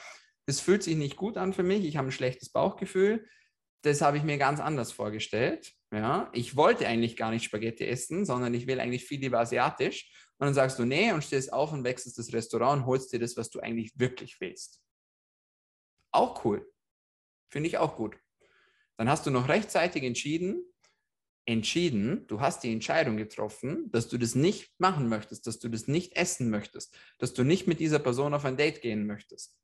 [0.47, 3.27] das fühlt sich nicht gut an für mich, ich habe ein schlechtes Bauchgefühl,
[3.83, 5.73] das habe ich mir ganz anders vorgestellt.
[5.93, 10.11] Ja, ich wollte eigentlich gar nicht Spaghetti essen, sondern ich will eigentlich viel lieber asiatisch.
[10.39, 13.21] Und dann sagst du, nee, und stehst auf und wechselst das Restaurant und holst dir
[13.21, 14.83] das, was du eigentlich wirklich willst.
[16.13, 16.69] Auch cool.
[17.51, 18.17] Finde ich auch gut.
[18.97, 20.65] Dann hast du noch rechtzeitig entschieden,
[21.47, 25.87] entschieden, du hast die Entscheidung getroffen, dass du das nicht machen möchtest, dass du das
[25.87, 29.59] nicht essen möchtest, dass du nicht mit dieser Person auf ein Date gehen möchtest.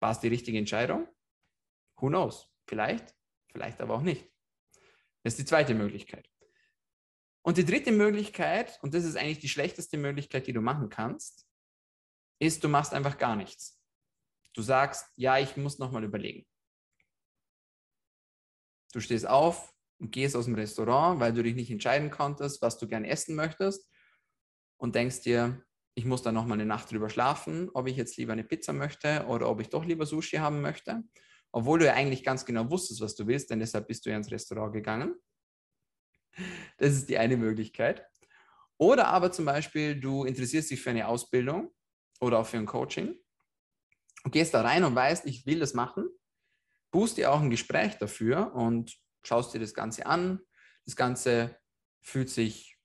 [0.00, 1.08] War es die richtige Entscheidung?
[1.96, 2.48] Who knows?
[2.66, 3.14] Vielleicht,
[3.52, 4.30] vielleicht aber auch nicht.
[5.22, 6.30] Das ist die zweite Möglichkeit.
[7.42, 11.46] Und die dritte Möglichkeit, und das ist eigentlich die schlechteste Möglichkeit, die du machen kannst,
[12.38, 13.80] ist, du machst einfach gar nichts.
[14.54, 16.46] Du sagst, ja, ich muss nochmal überlegen.
[18.92, 22.78] Du stehst auf und gehst aus dem Restaurant, weil du dich nicht entscheiden konntest, was
[22.78, 23.88] du gern essen möchtest
[24.78, 25.62] und denkst dir,
[25.94, 29.26] ich muss da nochmal eine Nacht drüber schlafen, ob ich jetzt lieber eine Pizza möchte
[29.26, 31.02] oder ob ich doch lieber Sushi haben möchte,
[31.52, 34.16] obwohl du ja eigentlich ganz genau wusstest, was du willst, denn deshalb bist du ja
[34.16, 35.14] ins Restaurant gegangen.
[36.78, 38.06] Das ist die eine Möglichkeit.
[38.78, 41.70] Oder aber zum Beispiel, du interessierst dich für eine Ausbildung
[42.20, 43.14] oder auch für ein Coaching
[44.24, 46.08] und gehst da rein und weißt, ich will das machen,
[46.90, 50.40] buchst dir auch ein Gespräch dafür und schaust dir das Ganze an.
[50.84, 51.56] Das Ganze
[52.00, 52.78] fühlt sich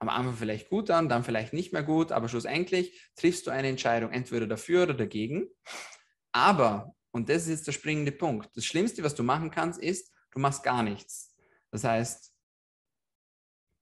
[0.00, 3.68] am Anfang vielleicht gut an, dann vielleicht nicht mehr gut, aber schlussendlich triffst du eine
[3.68, 5.48] Entscheidung entweder dafür oder dagegen.
[6.32, 10.12] Aber, und das ist jetzt der springende Punkt, das Schlimmste, was du machen kannst, ist,
[10.30, 11.36] du machst gar nichts.
[11.70, 12.32] Das heißt,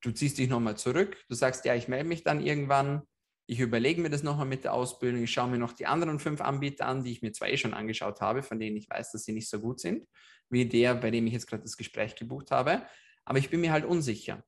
[0.02, 3.02] du ziehst dich nochmal zurück, du sagst, ja, ich melde mich dann irgendwann,
[3.50, 6.42] ich überlege mir das nochmal mit der Ausbildung, ich schaue mir noch die anderen fünf
[6.42, 9.24] Anbieter an, die ich mir zwar eh schon angeschaut habe, von denen ich weiß, dass
[9.24, 10.06] sie nicht so gut sind,
[10.50, 12.82] wie der, bei dem ich jetzt gerade das Gespräch gebucht habe,
[13.24, 14.44] aber ich bin mir halt unsicher.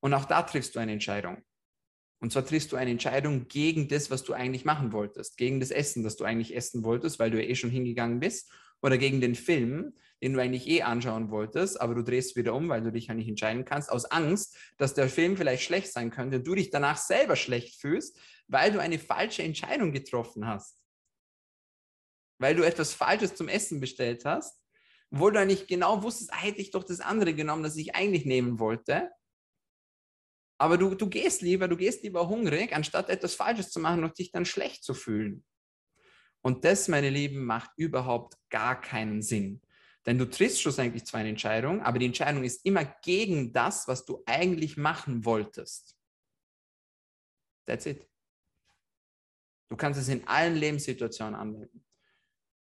[0.00, 1.44] Und auch da triffst du eine Entscheidung.
[2.18, 5.70] Und zwar triffst du eine Entscheidung gegen das, was du eigentlich machen wolltest, gegen das
[5.70, 8.50] Essen, das du eigentlich essen wolltest, weil du ja eh schon hingegangen bist,
[8.84, 12.68] oder gegen den Film, den du eigentlich eh anschauen wolltest, aber du drehst wieder um,
[12.68, 16.10] weil du dich ja nicht entscheiden kannst, aus Angst, dass der Film vielleicht schlecht sein
[16.10, 20.78] könnte und du dich danach selber schlecht fühlst, weil du eine falsche Entscheidung getroffen hast.
[22.38, 24.60] Weil du etwas Falsches zum Essen bestellt hast,
[25.10, 28.26] obwohl du eigentlich genau wusstest, ah, hätte ich doch das andere genommen, das ich eigentlich
[28.26, 29.10] nehmen wollte.
[30.58, 34.18] Aber du, du gehst lieber, du gehst lieber hungrig, anstatt etwas Falsches zu machen und
[34.18, 35.42] dich dann schlecht zu fühlen.
[36.44, 39.62] Und das, meine Lieben, macht überhaupt gar keinen Sinn.
[40.04, 44.04] Denn du triffst schlussendlich zwar eine Entscheidung, aber die Entscheidung ist immer gegen das, was
[44.04, 45.96] du eigentlich machen wolltest.
[47.66, 48.06] That's it.
[49.70, 51.82] Du kannst es in allen Lebenssituationen anwenden.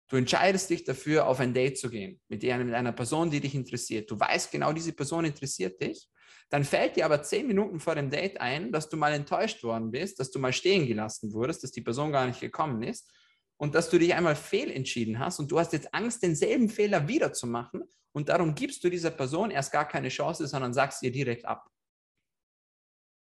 [0.09, 4.09] Du entscheidest dich dafür, auf ein Date zu gehen mit, einer, Person, die dich interessiert.
[4.09, 6.09] Du weißt genau, diese Person interessiert dich.
[6.51, 9.91] Dann fällt dir aber zehn Minuten vor dem Date ein, dass du mal enttäuscht worden
[9.91, 13.11] bist, dass du mal stehen gelassen wurdest, dass die Person gar nicht gekommen ist
[13.59, 17.33] und dass du dich einmal fehlentschieden hast und du hast jetzt Angst, denselben Fehler wieder
[17.33, 21.13] zu machen und darum gibst du dieser Person erst gar keine Chance, sondern sagst ihr
[21.13, 21.71] direkt ab.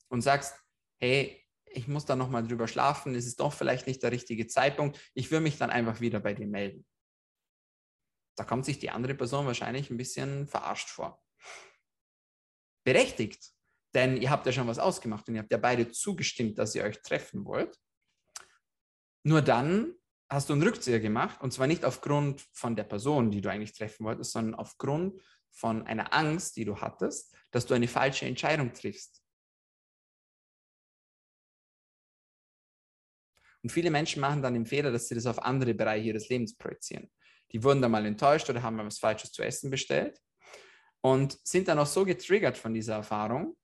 [0.08, 0.54] Und sagst,
[1.00, 4.98] hey, ich muss da nochmal drüber schlafen, es ist doch vielleicht nicht der richtige Zeitpunkt,
[5.14, 6.86] ich würde mich dann einfach wieder bei dir melden.
[8.36, 11.22] Da kommt sich die andere Person wahrscheinlich ein bisschen verarscht vor.
[12.84, 13.52] Berechtigt,
[13.94, 16.84] denn ihr habt ja schon was ausgemacht und ihr habt ja beide zugestimmt, dass ihr
[16.84, 17.78] euch treffen wollt.
[19.24, 19.97] Nur dann
[20.30, 23.72] hast du einen Rückzieher gemacht und zwar nicht aufgrund von der Person, die du eigentlich
[23.72, 28.72] treffen wolltest, sondern aufgrund von einer Angst, die du hattest, dass du eine falsche Entscheidung
[28.72, 29.22] triffst.
[33.62, 36.56] Und viele Menschen machen dann den Fehler, dass sie das auf andere Bereiche ihres Lebens
[36.56, 37.10] projizieren.
[37.52, 40.20] Die wurden dann mal enttäuscht oder haben was Falsches zu essen bestellt
[41.00, 43.56] und sind dann auch so getriggert von dieser Erfahrung,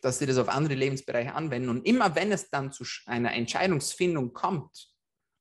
[0.00, 1.68] dass sie das auf andere Lebensbereiche anwenden.
[1.68, 4.89] Und immer wenn es dann zu einer Entscheidungsfindung kommt,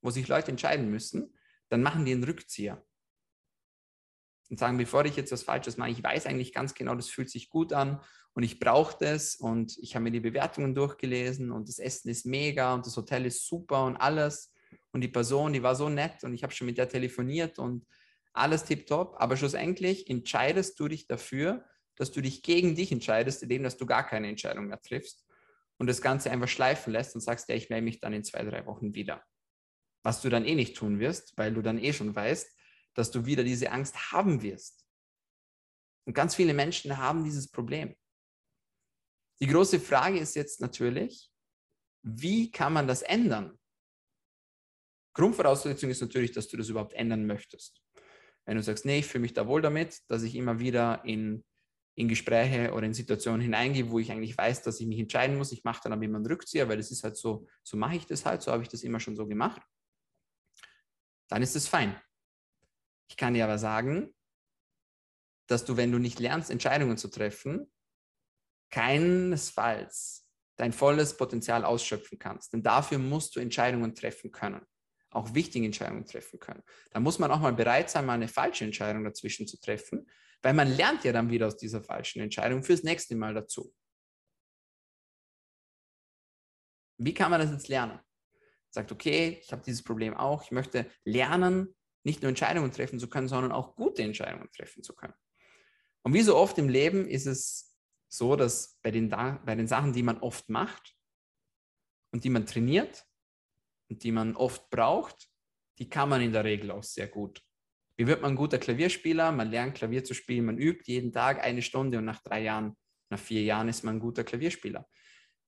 [0.01, 1.33] wo sich Leute entscheiden müssen,
[1.69, 2.83] dann machen die einen Rückzieher.
[4.49, 7.29] Und sagen, bevor ich jetzt was Falsches mache, ich weiß eigentlich ganz genau, das fühlt
[7.29, 8.01] sich gut an
[8.33, 12.25] und ich brauche das und ich habe mir die Bewertungen durchgelesen und das Essen ist
[12.25, 14.51] mega und das Hotel ist super und alles.
[14.91, 17.85] Und die Person, die war so nett und ich habe schon mit der telefoniert und
[18.33, 23.63] alles tipptopp, aber schlussendlich entscheidest du dich dafür, dass du dich gegen dich entscheidest, indem
[23.63, 25.25] dass du gar keine Entscheidung mehr triffst
[25.77, 28.43] und das Ganze einfach schleifen lässt und sagst, ja, ich melde mich dann in zwei,
[28.43, 29.23] drei Wochen wieder.
[30.03, 32.55] Was du dann eh nicht tun wirst, weil du dann eh schon weißt,
[32.93, 34.85] dass du wieder diese Angst haben wirst.
[36.05, 37.95] Und ganz viele Menschen haben dieses Problem.
[39.41, 41.31] Die große Frage ist jetzt natürlich,
[42.01, 43.57] wie kann man das ändern?
[45.13, 47.81] Grundvoraussetzung ist natürlich, dass du das überhaupt ändern möchtest.
[48.45, 51.43] Wenn du sagst, nee, ich fühle mich da wohl damit, dass ich immer wieder in,
[51.95, 55.51] in Gespräche oder in Situationen hineingehe, wo ich eigentlich weiß, dass ich mich entscheiden muss,
[55.51, 58.05] ich mache dann aber immer einen Rückzieher, weil das ist halt so, so mache ich
[58.05, 59.61] das halt, so habe ich das immer schon so gemacht,
[61.29, 61.99] dann ist es fein.
[63.09, 64.13] Ich kann dir aber sagen,
[65.47, 67.71] dass du, wenn du nicht lernst, Entscheidungen zu treffen,
[68.69, 72.53] keinesfalls dein volles Potenzial ausschöpfen kannst.
[72.53, 74.61] Denn dafür musst du Entscheidungen treffen können.
[75.09, 76.61] Auch wichtige Entscheidungen treffen können.
[76.91, 80.07] Da muss man auch mal bereit sein, mal eine falsche Entscheidung dazwischen zu treffen,
[80.43, 83.73] weil man lernt ja dann wieder aus dieser falschen Entscheidung fürs nächste Mal dazu.
[86.97, 87.99] Wie kann man das jetzt lernen?
[88.69, 93.09] Sagt, okay, ich habe dieses Problem auch, ich möchte lernen, nicht nur Entscheidungen treffen zu
[93.09, 95.13] können, sondern auch gute Entscheidungen treffen zu können.
[96.03, 97.77] Und wie so oft im Leben ist es
[98.07, 100.95] so, dass bei den, bei den Sachen, die man oft macht
[102.11, 103.05] und die man trainiert
[103.89, 105.29] und die man oft braucht,
[105.77, 107.41] die kann man in der Regel auch sehr gut.
[107.97, 109.31] Wie wird man ein guter Klavierspieler?
[109.31, 112.77] Man lernt Klavier zu spielen, man übt jeden Tag eine Stunde und nach drei Jahren,
[113.09, 114.87] nach vier Jahren ist man ein guter Klavierspieler.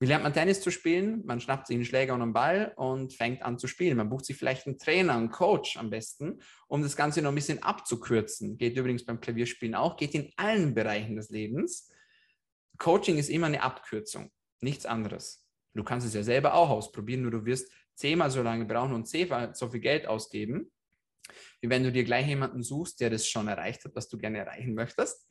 [0.02, 1.24] Wie lernt man Tennis zu spielen?
[1.28, 3.98] Man schnappt sich einen Schläger und einen Ball und fängt an zu spielen.
[3.98, 7.36] Man bucht sich vielleicht einen Trainer, einen Coach am besten, um das Ganze noch ein
[7.36, 8.58] bisschen abzukürzen.
[8.58, 11.92] Geht übrigens beim Klavierspielen auch, geht in allen Bereichen des Lebens.
[12.80, 15.48] Coaching ist immer eine Abkürzung, nichts anderes.
[15.76, 19.06] Du kannst es ja selber auch ausprobieren, nur du wirst zehnmal so lange brauchen und
[19.06, 20.72] zehnmal so viel Geld ausgeben,
[21.62, 24.40] wie wenn du dir gleich jemanden suchst, der das schon erreicht hat, was du gerne
[24.40, 25.28] erreichen möchtest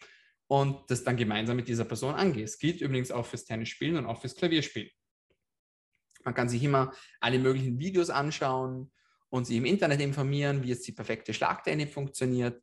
[0.51, 2.59] und das dann gemeinsam mit dieser Person angehst.
[2.59, 4.91] Gilt übrigens auch fürs Tennisspielen und auch fürs Klavierspielen.
[6.25, 8.91] Man kann sich immer alle möglichen Videos anschauen
[9.29, 12.61] und sich im Internet informieren, wie jetzt die perfekte Schlagtechnik funktioniert.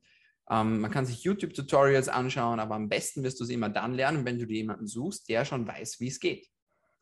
[0.49, 4.25] Ähm, man kann sich YouTube-Tutorials anschauen, aber am besten wirst du es immer dann lernen,
[4.25, 6.45] wenn du dir jemanden suchst, der schon weiß, wie es geht.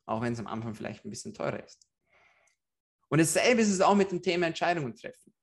[0.06, 1.90] Auch wenn es am Anfang vielleicht ein bisschen teurer ist.
[3.10, 5.34] Und dasselbe ist es auch mit dem Thema Entscheidungen treffen.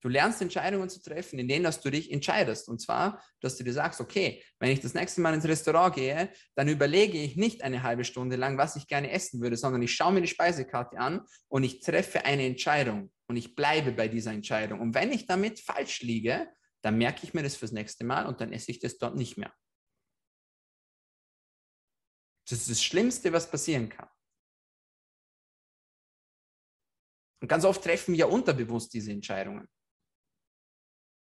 [0.00, 2.68] Du lernst Entscheidungen zu treffen, indem dass du dich entscheidest.
[2.68, 6.32] Und zwar, dass du dir sagst, okay, wenn ich das nächste Mal ins Restaurant gehe,
[6.54, 9.92] dann überlege ich nicht eine halbe Stunde lang, was ich gerne essen würde, sondern ich
[9.92, 14.32] schaue mir die Speisekarte an und ich treffe eine Entscheidung und ich bleibe bei dieser
[14.32, 14.80] Entscheidung.
[14.80, 16.48] Und wenn ich damit falsch liege,
[16.80, 19.36] dann merke ich mir das fürs nächste Mal und dann esse ich das dort nicht
[19.36, 19.52] mehr.
[22.48, 24.08] Das ist das Schlimmste, was passieren kann.
[27.42, 29.68] Und ganz oft treffen wir unterbewusst diese Entscheidungen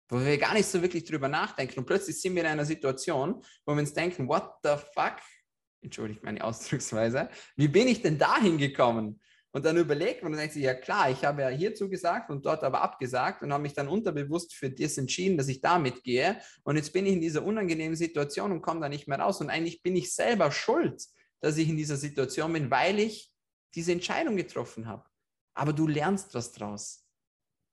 [0.09, 1.81] wo wir gar nicht so wirklich drüber nachdenken.
[1.81, 5.17] Und plötzlich sind wir in einer Situation, wo wir uns denken, what the fuck?
[5.83, 7.29] Entschuldigt meine Ausdrucksweise.
[7.57, 9.21] Wie bin ich denn dahin gekommen?
[9.51, 12.45] Und dann überlegt man und denkt sich, ja klar, ich habe ja hierzu gesagt und
[12.45, 16.39] dort aber abgesagt und habe mich dann unterbewusst für das entschieden, dass ich da mitgehe.
[16.65, 19.41] Und jetzt bin ich in dieser unangenehmen Situation und komme da nicht mehr raus.
[19.41, 21.03] Und eigentlich bin ich selber schuld,
[21.41, 23.33] dass ich in dieser Situation bin, weil ich
[23.75, 25.05] diese Entscheidung getroffen habe.
[25.55, 27.08] Aber du lernst was draus.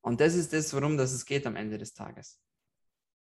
[0.06, 2.40] Und das ist das, worum das es geht am Ende des Tages.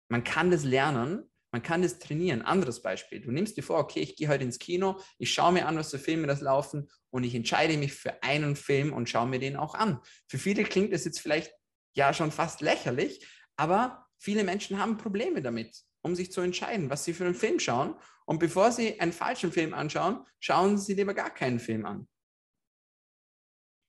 [0.08, 2.40] Man kann das lernen, man kann das trainieren.
[2.40, 3.20] Anderes Beispiel.
[3.20, 5.90] Du nimmst dir vor, okay, ich gehe heute ins Kino, ich schaue mir an, was
[5.90, 9.56] für Filme das laufen und ich entscheide mich für einen Film und schaue mir den
[9.56, 10.00] auch an.
[10.28, 11.52] Für viele klingt das jetzt vielleicht
[11.94, 17.04] ja schon fast lächerlich, aber viele Menschen haben Probleme damit, um sich zu entscheiden, was
[17.04, 17.96] sie für einen Film schauen.
[18.24, 22.08] Und bevor sie einen falschen Film anschauen, schauen sie lieber gar keinen Film an.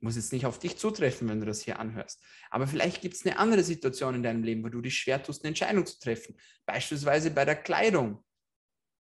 [0.03, 2.21] Muss jetzt nicht auf dich zutreffen, wenn du das hier anhörst.
[2.49, 5.43] Aber vielleicht gibt es eine andere Situation in deinem Leben, wo du dich schwer tust,
[5.43, 6.35] eine Entscheidung zu treffen.
[6.65, 8.21] Beispielsweise bei der Kleidung.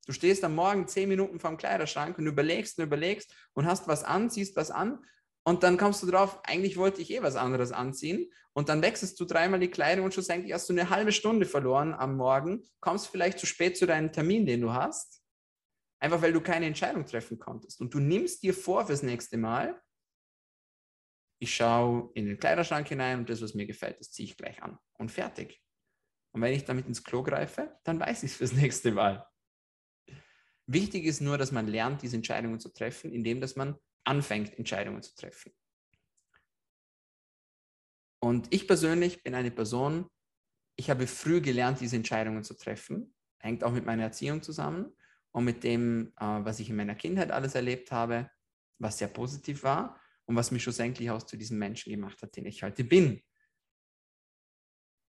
[0.07, 4.05] Du stehst am Morgen zehn Minuten vorm Kleiderschrank und überlegst und überlegst und hast was
[4.05, 4.99] an, ziehst was an
[5.43, 9.19] und dann kommst du drauf, eigentlich wollte ich eh was anderes anziehen und dann wechselst
[9.19, 13.07] du dreimal die Kleidung und schlussendlich hast du eine halbe Stunde verloren am Morgen, kommst
[13.07, 15.23] vielleicht zu spät zu deinem Termin, den du hast,
[15.99, 17.81] einfach weil du keine Entscheidung treffen konntest.
[17.81, 19.81] Und du nimmst dir vor fürs nächste Mal,
[21.45, 24.63] ich schaue in den Kleiderschrank hinein und das, was mir gefällt, das ziehe ich gleich
[24.63, 25.63] an und fertig.
[26.33, 29.27] Und wenn ich damit ins Klo greife, dann weiß ich es fürs nächste Mal.
[30.67, 35.03] Wichtig ist nur, dass man lernt, diese Entscheidungen zu treffen, indem dass man anfängt, Entscheidungen
[35.03, 35.53] zu treffen.
[38.21, 40.09] Und ich persönlich bin eine Person,
[40.77, 43.15] ich habe früh gelernt, diese Entscheidungen zu treffen.
[43.39, 44.97] Hängt auch mit meiner Erziehung zusammen
[45.31, 48.31] und mit dem, äh, was ich in meiner Kindheit alles erlebt habe,
[48.79, 52.47] was sehr positiv war und was mich schlussendlich auch zu diesem Menschen gemacht hat, den
[52.47, 53.23] ich heute bin.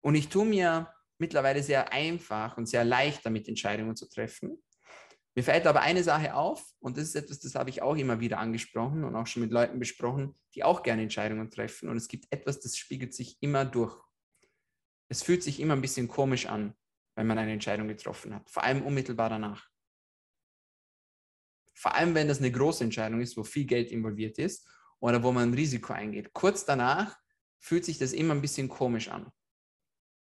[0.02, 4.62] Und ich tue mir mittlerweile sehr einfach und sehr leicht damit, Entscheidungen zu treffen.
[5.34, 8.20] Mir fällt aber eine Sache auf, und das ist etwas, das habe ich auch immer
[8.20, 11.88] wieder angesprochen und auch schon mit Leuten besprochen, die auch gerne Entscheidungen treffen.
[11.88, 13.96] Und es gibt etwas, das spiegelt sich immer durch.
[15.08, 16.74] Es fühlt sich immer ein bisschen komisch an,
[17.14, 19.68] wenn man eine Entscheidung getroffen hat, vor allem unmittelbar danach.
[21.74, 24.68] Vor allem, wenn das eine große Entscheidung ist, wo viel Geld involviert ist
[25.00, 26.32] oder wo man ein Risiko eingeht.
[26.32, 27.18] Kurz danach
[27.58, 29.30] fühlt sich das immer ein bisschen komisch an.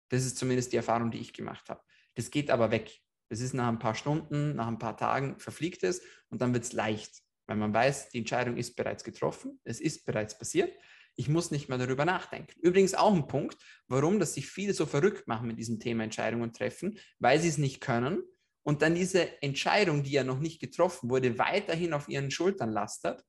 [0.10, 1.82] Das ist zumindest die Erfahrung, die ich gemacht habe.
[2.14, 3.02] Das geht aber weg.
[3.30, 6.64] Das ist nach ein paar Stunden, nach ein paar Tagen verfliegt es und dann wird
[6.64, 10.72] es leicht, weil man weiß, die Entscheidung ist bereits getroffen, es ist bereits passiert.
[11.16, 12.54] Ich muss nicht mehr darüber nachdenken.
[12.60, 13.58] Übrigens auch ein Punkt,
[13.88, 17.58] warum dass sich viele so verrückt machen mit diesem Thema Entscheidungen treffen, weil sie es
[17.58, 18.22] nicht können
[18.64, 23.24] und dann diese Entscheidung, die ja noch nicht getroffen wurde, weiterhin auf ihren Schultern lastet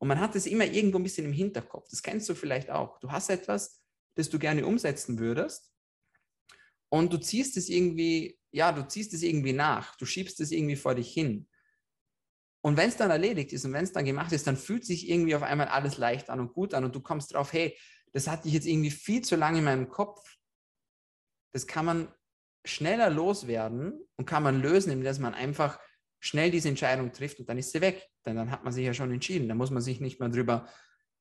[0.00, 1.88] und man hat es immer irgendwo ein bisschen im Hinterkopf.
[1.90, 2.98] Das kennst du vielleicht auch.
[3.00, 3.82] Du hast etwas,
[4.14, 5.70] das du gerne umsetzen würdest
[6.88, 9.94] und du ziehst es irgendwie, ja, du ziehst es irgendwie nach.
[9.96, 11.46] Du schiebst es irgendwie vor dich hin.
[12.62, 15.08] Und wenn es dann erledigt ist und wenn es dann gemacht ist, dann fühlt sich
[15.08, 17.76] irgendwie auf einmal alles leicht an und gut an und du kommst drauf, hey,
[18.12, 20.38] das hatte ich jetzt irgendwie viel zu lange in meinem Kopf.
[21.52, 22.14] Das kann man
[22.64, 25.78] schneller loswerden und kann man lösen, indem man einfach
[26.20, 28.08] schnell diese Entscheidung trifft und dann ist sie weg.
[28.24, 29.48] Denn dann hat man sich ja schon entschieden.
[29.48, 30.68] Da muss man sich nicht mehr drüber,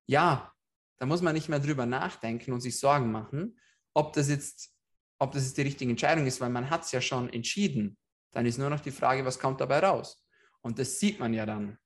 [0.05, 0.53] ja,
[0.97, 3.57] da muss man nicht mehr drüber nachdenken und sich Sorgen machen,
[3.93, 4.75] ob das jetzt,
[5.17, 7.97] ob das jetzt die richtige Entscheidung ist, weil man hat es ja schon entschieden.
[8.31, 10.23] Dann ist nur noch die Frage, was kommt dabei raus?
[10.62, 11.79] Und das sieht man ja dann.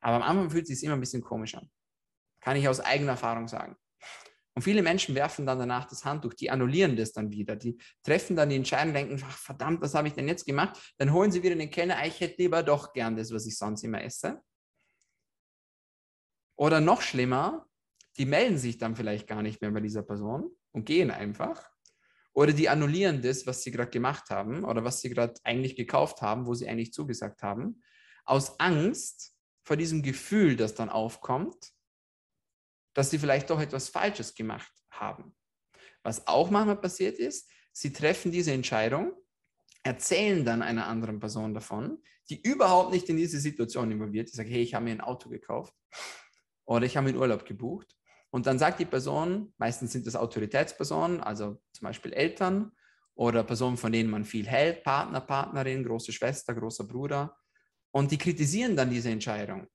[0.00, 1.70] Aber am Anfang fühlt es sich immer ein bisschen komisch an.
[2.40, 3.76] Kann ich aus eigener Erfahrung sagen.
[4.54, 7.56] Und viele Menschen werfen dann danach das Handtuch, die annullieren das dann wieder.
[7.56, 10.94] Die treffen dann die Entscheidung, denken, ach verdammt, was habe ich denn jetzt gemacht?
[10.98, 13.58] Dann holen sie wieder den Kellner, ah, ich hätte lieber doch gern das, was ich
[13.58, 14.40] sonst immer esse.
[16.56, 17.66] Oder noch schlimmer,
[18.16, 21.68] die melden sich dann vielleicht gar nicht mehr bei dieser Person und gehen einfach.
[22.32, 26.22] Oder die annullieren das, was sie gerade gemacht haben oder was sie gerade eigentlich gekauft
[26.22, 27.82] haben, wo sie eigentlich zugesagt haben,
[28.24, 31.73] aus Angst vor diesem Gefühl, das dann aufkommt,
[32.94, 35.34] dass sie vielleicht doch etwas Falsches gemacht haben.
[36.02, 39.12] Was auch manchmal passiert ist, sie treffen diese Entscheidung,
[39.82, 41.98] erzählen dann einer anderen Person davon,
[42.30, 44.28] die überhaupt nicht in diese Situation involviert.
[44.30, 45.74] Die sagt, hey, ich habe mir ein Auto gekauft
[46.64, 47.94] oder ich habe mir einen Urlaub gebucht
[48.30, 52.72] und dann sagt die Person, meistens sind das Autoritätspersonen, also zum Beispiel Eltern
[53.14, 57.36] oder Personen, von denen man viel hält, Partner, Partnerin, große Schwester, großer Bruder.
[57.92, 59.68] Und die kritisieren dann diese Entscheidung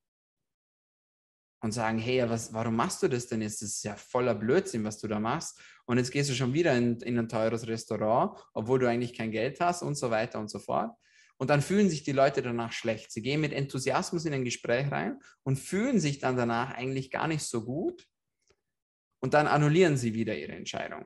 [1.61, 3.61] und sagen, hey, was, warum machst du das denn jetzt?
[3.61, 5.59] Das ist ja voller Blödsinn, was du da machst.
[5.85, 9.31] Und jetzt gehst du schon wieder in, in ein teures Restaurant, obwohl du eigentlich kein
[9.31, 10.91] Geld hast und so weiter und so fort.
[11.37, 13.11] Und dann fühlen sich die Leute danach schlecht.
[13.11, 17.27] Sie gehen mit Enthusiasmus in ein Gespräch rein und fühlen sich dann danach eigentlich gar
[17.27, 18.05] nicht so gut
[19.21, 21.05] und dann annullieren sie wieder ihre Entscheidung.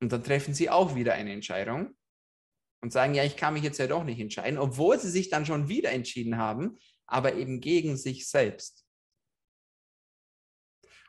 [0.00, 1.96] Und dann treffen sie auch wieder eine Entscheidung
[2.82, 5.44] und sagen, ja, ich kann mich jetzt ja doch nicht entscheiden, obwohl sie sich dann
[5.44, 8.87] schon wieder entschieden haben, aber eben gegen sich selbst.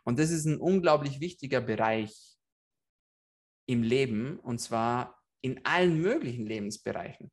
[0.04, 2.38] Und das ist ein unglaublich wichtiger Bereich
[3.66, 7.32] im Leben und zwar in allen möglichen Lebensbereichen.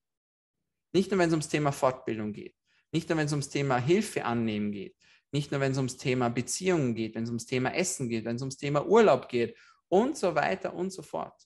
[0.92, 2.54] Nicht nur, wenn es ums Thema Fortbildung geht,
[2.92, 4.96] nicht nur, wenn es ums Thema Hilfe annehmen geht,
[5.32, 8.36] nicht nur, wenn es ums Thema Beziehungen geht, wenn es ums Thema Essen geht, wenn
[8.36, 9.56] es ums Thema Urlaub geht
[9.88, 11.40] und so weiter und so fort.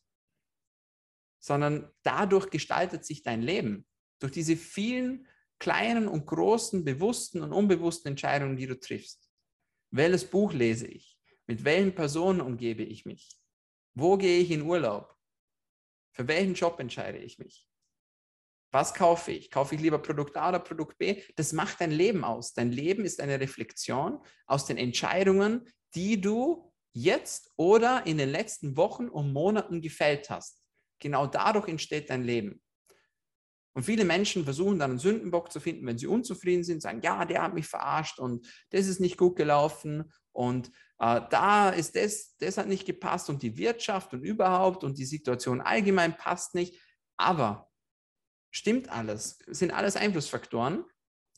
[1.41, 3.87] Sondern dadurch gestaltet sich dein Leben.
[4.19, 5.27] Durch diese vielen
[5.59, 9.31] kleinen und großen, bewussten und unbewussten Entscheidungen, die du triffst.
[9.91, 11.10] Welches Buch lese ich?
[11.47, 13.41] Mit welchen Personen umgebe ich mich?
[13.95, 15.17] Wo gehe ich in Urlaub?
[16.13, 17.67] Für welchen Job entscheide ich mich?
[18.73, 19.51] Was kaufe ich?
[19.51, 21.23] Kaufe ich lieber Produkt A oder Produkt B?
[21.37, 22.55] Das macht dein Leben aus.
[22.55, 28.77] Dein Leben ist eine Reflexion aus den Entscheidungen, die du jetzt oder in den letzten
[28.77, 30.63] Wochen und Monaten gefällt hast.
[31.01, 32.63] Genau dadurch entsteht dein Leben.
[33.73, 37.25] Und viele Menschen versuchen dann einen Sündenbock zu finden, wenn sie unzufrieden sind, sagen, ja,
[37.25, 42.37] der hat mich verarscht und das ist nicht gut gelaufen und äh, da ist das,
[42.39, 46.81] das hat nicht gepasst und die Wirtschaft und überhaupt und die Situation allgemein passt nicht.
[47.17, 47.71] Aber
[48.51, 50.85] Stimmt alles, sind alles Einflussfaktoren,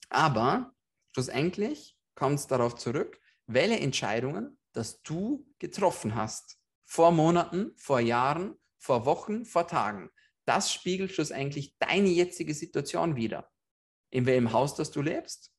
[0.08, 0.74] aber
[1.12, 6.58] schlussendlich kommt es darauf zurück, welche Entscheidungen, dass du getroffen hast.
[6.84, 10.10] Vor Monaten, vor Jahren, vor Wochen, vor Tagen.
[10.46, 13.50] Das spiegelt schlussendlich deine jetzige Situation wider.
[14.10, 15.52] In welchem Haus, das du lebst,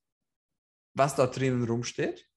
[0.96, 2.28] was dort drinnen rumsteht,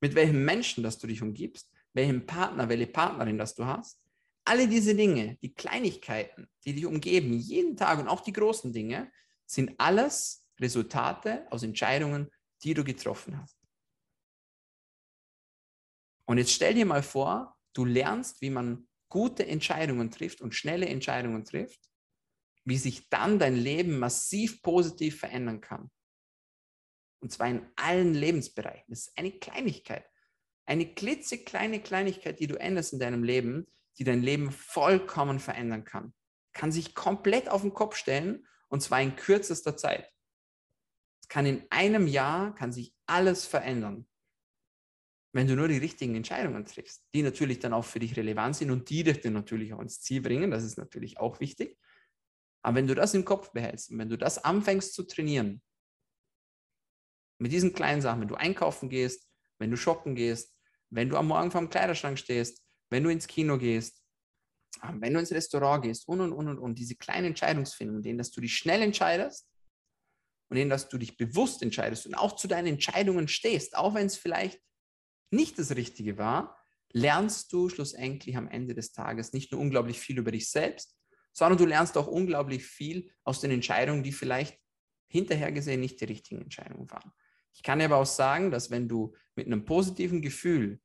[0.00, 4.00] mit welchen Menschen, dass du dich umgibst, welchem Partner, welche Partnerin, das du hast,
[4.44, 9.12] alle diese Dinge, die Kleinigkeiten, die dich umgeben, jeden Tag und auch die großen Dinge,
[9.46, 12.30] sind alles Resultate aus Entscheidungen,
[12.62, 13.58] die du getroffen hast.
[16.24, 20.86] Und jetzt stell dir mal vor, du lernst, wie man gute Entscheidungen trifft und schnelle
[20.86, 21.90] Entscheidungen trifft,
[22.64, 25.90] wie sich dann dein Leben massiv positiv verändern kann.
[27.20, 28.86] Und zwar in allen Lebensbereichen.
[28.88, 30.08] Das ist eine Kleinigkeit.
[30.66, 33.66] Eine klitzekleine Kleinigkeit, die du änderst in deinem Leben,
[33.98, 36.12] die dein Leben vollkommen verändern kann.
[36.52, 40.12] Kann sich komplett auf den Kopf stellen und zwar in kürzester Zeit.
[41.22, 44.06] Es kann in einem Jahr, kann sich alles verändern,
[45.32, 48.70] wenn du nur die richtigen Entscheidungen triffst, die natürlich dann auch für dich relevant sind
[48.70, 50.50] und die dich dann natürlich auch ins Ziel bringen.
[50.50, 51.78] Das ist natürlich auch wichtig.
[52.62, 55.62] Aber wenn du das im Kopf behältst und wenn du das anfängst zu trainieren,
[57.38, 59.28] mit diesen kleinen Sachen, wenn du einkaufen gehst,
[59.58, 60.54] wenn du shoppen gehst,
[60.90, 64.02] wenn du am Morgen vorm Kleiderschrank stehst, wenn du ins Kino gehst,
[64.82, 68.18] ähm, wenn du ins Restaurant gehst und, und, und, und, und diese kleinen Entscheidungsfindungen, denen,
[68.18, 69.48] dass du dich schnell entscheidest
[70.48, 74.06] und denen, dass du dich bewusst entscheidest und auch zu deinen Entscheidungen stehst, auch wenn
[74.06, 74.60] es vielleicht
[75.30, 76.56] nicht das Richtige war,
[76.92, 80.96] lernst du schlussendlich am Ende des Tages nicht nur unglaublich viel über dich selbst,
[81.32, 84.58] sondern du lernst auch unglaublich viel aus den Entscheidungen, die vielleicht
[85.06, 87.12] hinterher gesehen nicht die richtigen Entscheidungen waren.
[87.58, 90.80] Ich kann dir aber auch sagen, dass wenn du mit einem positiven Gefühl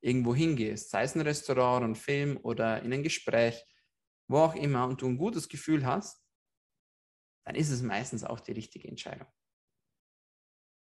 [0.00, 3.66] irgendwo hingehst, sei es ein Restaurant, ein Film oder in ein Gespräch,
[4.28, 6.24] wo auch immer, und du ein gutes Gefühl hast,
[7.44, 9.26] dann ist es meistens auch die richtige Entscheidung.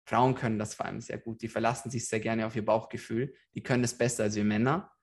[0.07, 1.41] Frauen können das vor allem sehr gut.
[1.41, 3.35] Die verlassen sich sehr gerne auf ihr Bauchgefühl.
[3.55, 4.95] Die können es besser als wir Männer.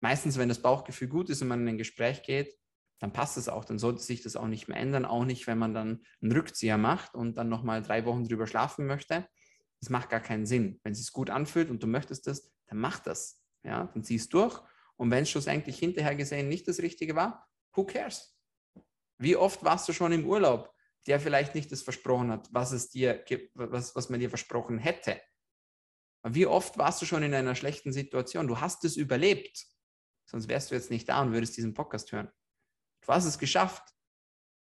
[0.00, 2.58] Meistens, wenn das Bauchgefühl gut ist und man in ein Gespräch geht,
[3.02, 3.64] dann passt es auch.
[3.64, 5.04] Dann sollte sich das auch nicht mehr ändern.
[5.04, 8.86] Auch nicht, wenn man dann einen Rückzieher macht und dann nochmal drei Wochen drüber schlafen
[8.86, 9.26] möchte.
[9.80, 10.78] Das macht gar keinen Sinn.
[10.84, 13.42] Wenn es sich gut anfühlt und du möchtest das, dann mach das.
[13.64, 14.56] Ja, dann zieh es durch.
[14.94, 18.38] Und wenn es schlussendlich hinterher gesehen nicht das Richtige war, who cares?
[19.18, 20.72] Wie oft warst du schon im Urlaub,
[21.08, 23.24] der vielleicht nicht das versprochen hat, was es dir
[23.54, 25.20] was, was man dir versprochen hätte?
[26.22, 28.46] Wie oft warst du schon in einer schlechten Situation?
[28.46, 29.66] Du hast es überlebt.
[30.24, 32.30] Sonst wärst du jetzt nicht da und würdest diesen Podcast hören.
[33.02, 33.82] Du hast es geschafft.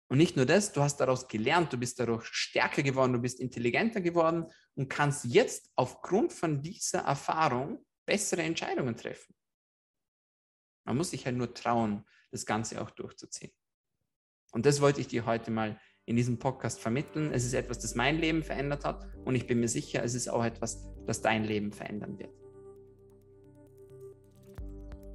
[0.08, 3.40] Und nicht nur das, du hast daraus gelernt, du bist dadurch stärker geworden, du bist
[3.40, 4.46] intelligenter geworden
[4.76, 9.34] und kannst jetzt aufgrund von dieser Erfahrung bessere Entscheidungen treffen.
[10.84, 13.52] Man muss sich halt nur trauen, das Ganze auch durchzuziehen.
[14.52, 17.32] Und das wollte ich dir heute mal in diesem Podcast vermitteln.
[17.32, 20.28] Es ist etwas, das mein Leben verändert hat und ich bin mir sicher, es ist
[20.28, 22.45] auch etwas, das dein Leben verändern wird.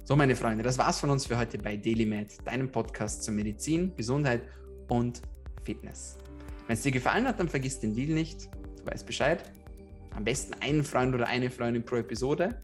[0.04, 3.94] So, meine Freunde, das war's von uns für heute bei DailyMed, deinem Podcast zur Medizin,
[3.96, 4.42] Gesundheit
[4.88, 5.22] und
[5.62, 6.18] Fitness.
[6.66, 8.48] Wenn es dir gefallen hat, dann vergiss den Deal nicht.
[8.78, 9.44] Du weißt Bescheid.
[10.16, 12.60] Am besten einen Freund oder eine Freundin pro Episode.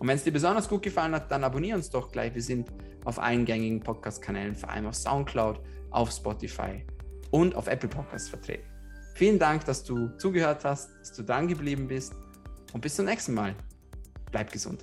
[0.00, 2.34] Und wenn es dir besonders gut gefallen hat, dann abonniere uns doch gleich.
[2.34, 2.68] Wir sind
[3.04, 5.60] auf allen gängigen Podcast-Kanälen, vor allem auf Soundcloud,
[5.90, 6.84] auf Spotify
[7.30, 8.64] und auf Apple Podcasts vertreten.
[9.14, 12.14] Vielen Dank, dass du zugehört hast, dass du dran geblieben bist
[12.72, 13.54] und bis zum nächsten Mal.
[14.32, 14.82] Bleib gesund.